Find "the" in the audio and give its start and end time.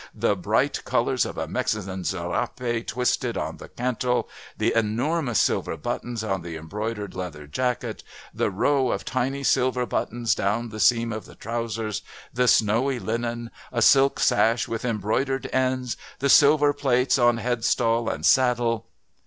0.15-0.35, 3.57-3.69, 4.57-4.73, 6.41-6.55, 8.33-8.49, 10.69-10.79, 11.25-11.35, 12.33-12.47, 16.17-16.29